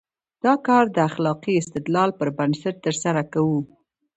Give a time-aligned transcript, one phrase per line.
[0.43, 3.59] دا کار د اخلاقي استدلال پر بنسټ ترسره کوو.